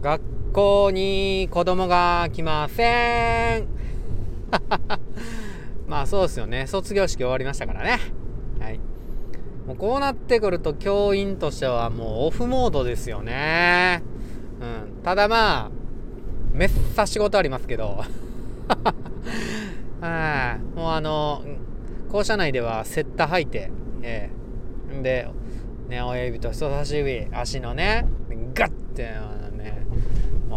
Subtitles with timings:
[0.00, 0.22] 学
[0.52, 3.66] 校に子供が来ません。
[5.88, 6.66] まあそうですよね。
[6.66, 7.98] 卒業式終わりましたからね。
[8.60, 8.80] はい。
[9.66, 14.02] もうこうなってくると教員としてはもうオフモードですよね。
[14.60, 15.02] うん。
[15.02, 15.70] ただまあ
[16.52, 18.04] めっさ仕事ありますけど。
[20.00, 21.42] はい、もうあの
[22.08, 23.72] 校舎内ではセッター履いて、
[24.02, 25.28] えー、で、
[25.88, 28.06] ね、親指と人差し指足のね
[28.54, 29.10] ガッて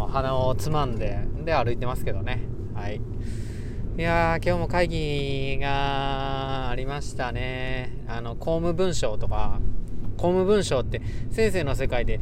[0.07, 2.41] 鼻をつまんでで歩いてますけどね。
[2.73, 3.01] はい。
[3.97, 8.03] いや今日も会議がありましたね。
[8.07, 9.59] あの公務文書とか
[10.17, 12.19] 公務文書って先生の世界で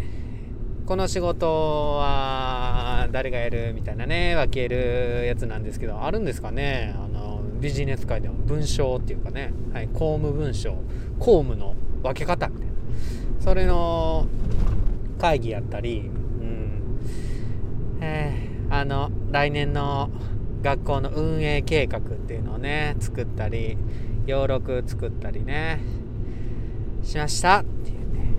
[0.85, 6.95] この仕事は誰がやるみたいなね分けるやつなんですけどあるんですかね。
[6.97, 10.71] あのビジネス界でも文章っていうかね、はい、公務文書
[11.19, 12.73] 公務の分け方みたいな。
[13.39, 14.27] それの
[15.17, 16.09] 会議やったり、
[18.79, 20.09] あの来年の
[20.61, 23.77] 学校の運営計画っていうのをね作ったり
[24.25, 25.81] 要録作ったりね
[27.03, 28.33] しましたっていうね、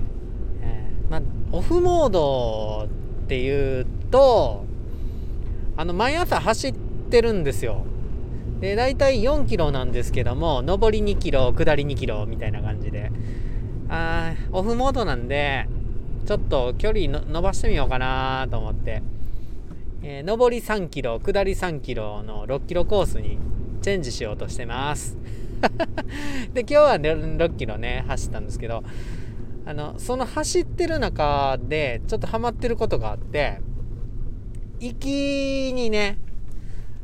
[0.62, 2.88] えー、まあオフモード
[3.24, 4.64] っていうと
[5.76, 6.74] あの毎朝走っ
[7.10, 7.84] てるんですよ。
[8.60, 13.10] で大体4キロなんですけども上り2キロ下り2キロみたいな感じで。
[13.90, 15.66] あオフモードなんで
[16.24, 19.02] ちょっと距離の伸ばしてみようかなと思って、
[20.02, 23.38] えー、上り3キロ下り3キロの6キロコースに
[23.82, 25.16] チェンジしようとしてます。
[26.54, 28.82] で今日は6キロね走ったんですけど
[29.66, 33.60] あのその走ってる中でちょっとハマってることがあって
[34.78, 36.18] 行きにね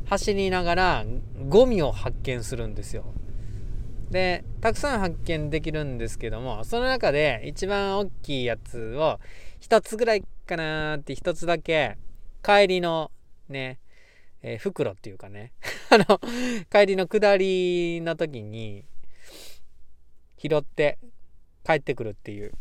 [0.05, 1.05] 走りながら
[1.47, 3.05] ゴミを発見するんですよ。
[4.09, 9.19] でたくさん発見できるんですけどもその中で一番大きいやつを
[9.61, 11.97] 1つぐらいかなって1つだけ
[12.47, 13.11] 帰りの
[13.49, 13.77] ね、
[14.41, 15.51] えー、袋っていうかね
[15.91, 16.21] あの
[16.71, 18.85] 帰りの下りの時に
[20.37, 20.97] 拾って
[21.65, 22.53] 帰ってくるっていう。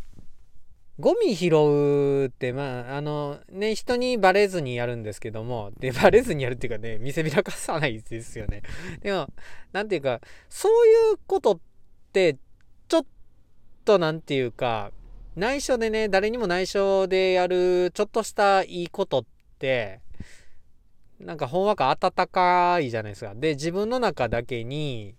[0.98, 8.62] ゴミ拾うって、まあ、あの、ね、人にバレずにやるんですけども、で、バレずにやるっていうかね、見せびらかさないですよね。
[9.02, 9.28] でも、
[9.72, 11.60] なんていうか、そういうことっ
[12.14, 12.38] て、
[12.88, 13.06] ちょっ
[13.84, 14.90] となんていうか、
[15.34, 19.35] 内緒でね、誰にも内緒でやる、ちょっとしたいいことって、
[21.20, 23.34] なんかほんわか温かいじゃないですか。
[23.34, 25.14] で、自分の中だけに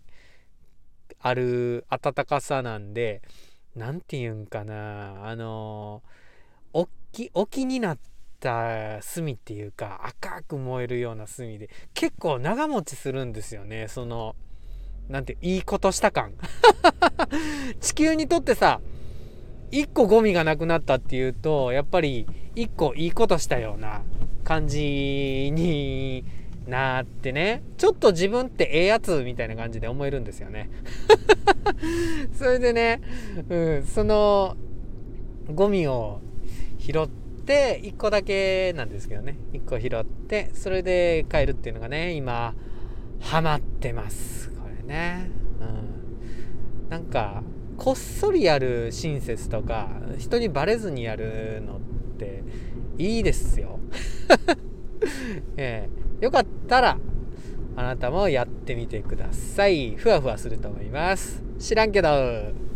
[1.19, 3.21] ある温かさなんで、
[3.75, 5.27] 何て言うんかな。
[5.27, 6.03] あの
[6.73, 7.97] おきおきになっ
[8.39, 13.87] た炭っていうか赤く燃えるような炭で結構長持ちするんですよね。
[13.87, 14.35] その
[15.09, 16.33] なんていいことした感。
[17.81, 18.81] 地球にとってさ
[19.71, 22.25] 一個ゴミがなくなったっていうとやっぱり
[22.55, 24.01] 一個いいことしたような
[24.47, 26.23] 感じに
[26.67, 27.63] なってね。
[27.75, 30.69] ちょっと自分ってええやつみたいな感じで思えるんですよね。
[32.31, 33.01] それでね、
[33.49, 34.55] うん、その
[35.53, 36.21] ゴミを
[36.79, 37.09] 拾っ
[37.45, 39.35] て1個だけなんですけどね。
[39.51, 42.55] 1個拾ってそれで帰るっていうのがね今
[43.19, 44.49] ハマってます。
[44.51, 47.43] これね、うん、なんか
[47.75, 51.96] こっそりやる親切とか人にバレずにやるのって
[52.97, 53.79] いいですよ。
[55.57, 56.97] えーよかったら
[57.75, 59.95] あなたもやってみてください。
[59.95, 61.43] ふわふわすると思います。
[61.59, 62.66] 知らんけど。